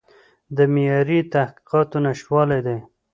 د 0.55 0.57
معیاري 0.73 1.19
تحقیقاتو 1.33 1.97
نشتوالی 2.05 2.59
دی. 2.65 2.77